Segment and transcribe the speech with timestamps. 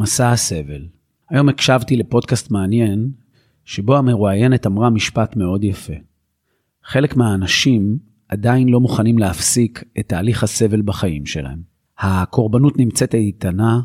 [0.00, 0.86] מסע הסבל.
[1.30, 3.10] היום הקשבתי לפודקאסט מעניין,
[3.64, 5.92] שבו המרואיינת אמרה משפט מאוד יפה.
[6.84, 11.62] חלק מהאנשים עדיין לא מוכנים להפסיק את תהליך הסבל בחיים שלהם.
[11.98, 13.80] הקורבנות נמצאת איתנה,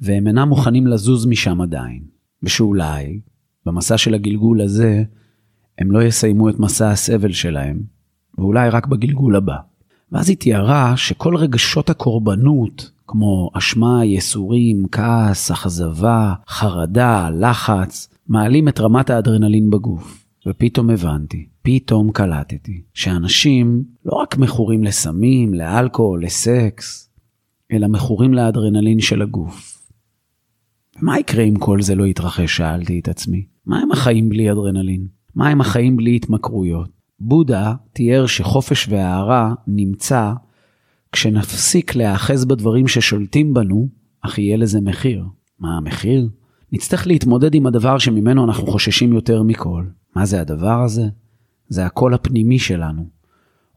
[0.00, 2.02] והם אינם מוכנים לזוז משם עדיין.
[2.42, 3.20] ושאולי,
[3.66, 5.04] במסע של הגלגול הזה,
[5.78, 7.80] הם לא יסיימו את מסע הסבל שלהם,
[8.38, 9.56] ואולי רק בגלגול הבא.
[10.12, 18.80] ואז היא תיארה שכל רגשות הקורבנות, כמו אשמה, ייסורים, כעס, אכזבה, חרדה, לחץ, מעלים את
[18.80, 20.26] רמת האדרנלין בגוף.
[20.46, 27.10] ופתאום הבנתי, פתאום קלטתי, שאנשים לא רק מכורים לסמים, לאלכוהול, לסקס,
[27.72, 29.88] אלא מכורים לאדרנלין של הגוף.
[31.02, 32.56] מה יקרה אם כל זה לא יתרחש?
[32.56, 33.46] שאלתי את עצמי.
[33.66, 35.06] מה הם החיים בלי אדרנלין?
[35.34, 36.90] מה הם החיים בלי התמכרויות?
[37.20, 40.32] בודה תיאר שחופש והארה נמצא
[41.14, 43.88] כשנפסיק להיאחז בדברים ששולטים בנו,
[44.20, 45.24] אך יהיה לזה מחיר.
[45.58, 46.28] מה המחיר?
[46.72, 49.84] נצטרך להתמודד עם הדבר שממנו אנחנו חוששים יותר מכל.
[50.16, 51.02] מה זה הדבר הזה?
[51.68, 53.06] זה הקול הפנימי שלנו.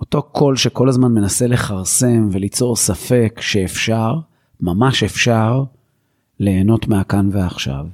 [0.00, 4.14] אותו קול שכל הזמן מנסה לכרסם וליצור ספק שאפשר,
[4.60, 5.64] ממש אפשר,
[6.40, 7.86] ליהנות מהכאן ועכשיו.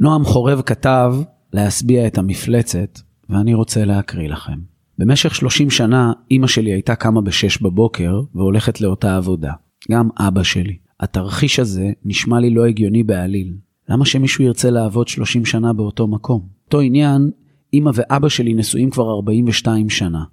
[0.00, 1.14] נועם חורב כתב
[1.52, 2.98] להשביע את המפלצת,
[3.30, 4.71] ואני רוצה להקריא לכם.
[5.02, 9.52] במשך 30 שנה אימא שלי הייתה קמה ב-6 בבוקר והולכת לאותה עבודה.
[9.90, 10.76] גם אבא שלי.
[11.00, 13.54] התרחיש הזה נשמע לי לא הגיוני בעליל.
[13.88, 16.46] למה שמישהו ירצה לעבוד 30 שנה באותו מקום?
[16.64, 17.30] אותו עניין,
[17.72, 20.24] אימא ואבא שלי נשואים כבר 42 שנה.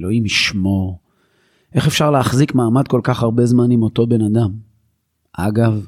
[0.00, 0.98] אלוהים ישמור.
[1.74, 4.50] איך אפשר להחזיק מעמד כל כך הרבה זמן עם אותו בן אדם?
[5.32, 5.86] אגב,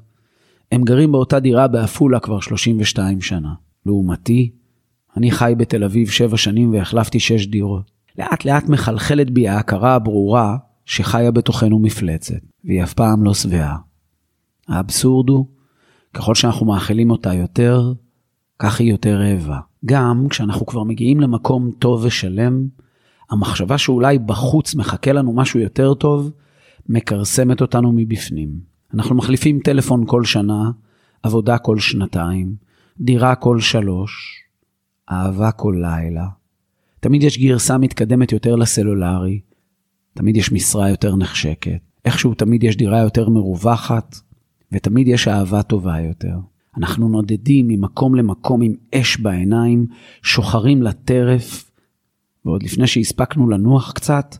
[0.72, 3.54] הם גרים באותה דירה בעפולה כבר 32 שנה.
[3.86, 4.50] לעומתי,
[5.16, 7.94] אני חי בתל אביב 7 שנים והחלפתי 6 דירות.
[8.18, 13.76] לאט לאט מחלחלת בי ההכרה הברורה שחיה בתוכנו מפלצת, והיא אף פעם לא שבעה.
[14.68, 15.46] האבסורד הוא,
[16.14, 17.92] ככל שאנחנו מאכילים אותה יותר,
[18.58, 19.58] כך היא יותר רעבה.
[19.84, 22.66] גם כשאנחנו כבר מגיעים למקום טוב ושלם,
[23.30, 26.30] המחשבה שאולי בחוץ מחכה לנו משהו יותר טוב,
[26.88, 28.50] מכרסמת אותנו מבפנים.
[28.94, 30.70] אנחנו מחליפים טלפון כל שנה,
[31.22, 32.54] עבודה כל שנתיים,
[33.00, 34.42] דירה כל שלוש,
[35.10, 36.26] אהבה כל לילה.
[37.04, 39.40] תמיד יש גרסה מתקדמת יותר לסלולרי,
[40.14, 44.16] תמיד יש משרה יותר נחשקת, איכשהו תמיד יש דירה יותר מרווחת,
[44.72, 46.36] ותמיד יש אהבה טובה יותר.
[46.76, 49.86] אנחנו נודדים ממקום למקום עם אש בעיניים,
[50.22, 51.70] שוחרים לטרף,
[52.44, 54.36] ועוד לפני שהספקנו לנוח קצת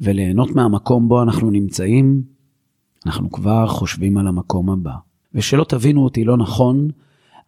[0.00, 2.22] וליהנות מהמקום בו אנחנו נמצאים,
[3.06, 4.94] אנחנו כבר חושבים על המקום הבא.
[5.34, 6.88] ושלא תבינו אותי לא נכון,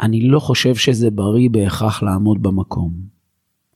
[0.01, 3.20] אני לא חושב שזה בריא בהכרח לעמוד במקום.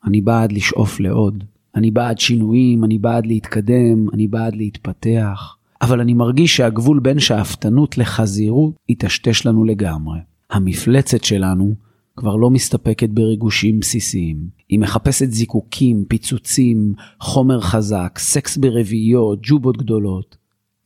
[0.07, 1.45] אני בעד לשאוף לעוד.
[1.75, 5.57] אני בעד שינויים, אני בעד להתקדם, אני בעד להתפתח.
[5.83, 10.19] אבל אני מרגיש שהגבול בין שאפתנות לחזירות יטשטש לנו לגמרי.
[10.51, 11.75] המפלצת שלנו
[12.17, 14.37] כבר לא מסתפקת בריגושים בסיסיים.
[14.69, 20.37] היא מחפשת זיקוקים, פיצוצים, חומר חזק, סקס ברביעיות, ג'ובות גדולות.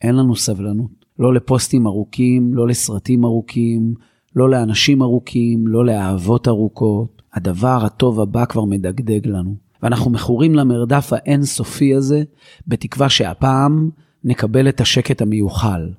[0.01, 1.05] אין לנו סבלנות.
[1.19, 3.93] לא לפוסטים ארוכים, לא לסרטים ארוכים,
[4.35, 7.21] לא לאנשים ארוכים, לא לאהבות ארוכות.
[7.33, 9.55] הדבר הטוב הבא כבר מדגדג לנו.
[9.83, 12.23] ואנחנו מכורים למרדף האינסופי הזה,
[12.67, 13.89] בתקווה שהפעם
[14.23, 15.89] נקבל את השקט המיוחל,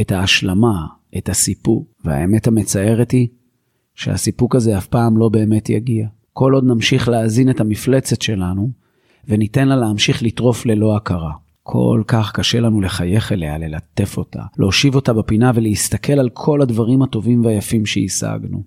[0.00, 0.86] את ההשלמה,
[1.18, 1.88] את הסיפוק.
[2.04, 3.28] והאמת המצערת היא
[3.94, 6.06] שהסיפוק הזה אף פעם לא באמת יגיע.
[6.32, 8.70] כל עוד נמשיך להזין את המפלצת שלנו,
[9.28, 11.32] וניתן לה להמשיך לטרוף ללא הכרה.
[11.66, 17.02] כל כך קשה לנו לחייך אליה, ללטף אותה, להושיב אותה בפינה ולהסתכל על כל הדברים
[17.02, 18.62] הטובים והיפים שהשגנו.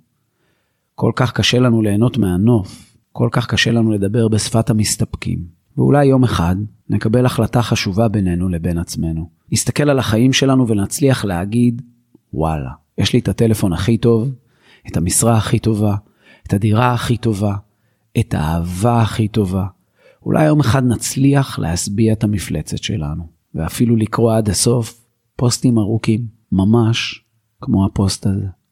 [0.96, 5.40] כל כך קשה לנו ליהנות מהנוף, כל כך קשה לנו לדבר בשפת המסתפקים.
[5.78, 6.56] ואולי יום אחד
[6.90, 9.30] נקבל החלטה חשובה בינינו לבין עצמנו.
[9.52, 11.82] נסתכל על החיים שלנו ונצליח להגיד,
[12.34, 14.32] וואלה, יש לי את הטלפון הכי טוב,
[14.88, 15.96] את המשרה הכי טובה,
[16.48, 17.56] את הדירה הכי טובה,
[18.20, 19.66] את האהבה הכי טובה.
[20.28, 23.24] אולי יום אחד נצליח להשביע את המפלצת שלנו,
[23.56, 25.06] ואפילו לקרוא עד הסוף
[25.36, 27.26] פוסטים ארוכים, ממש
[27.62, 28.48] כמו הפוסט הזה.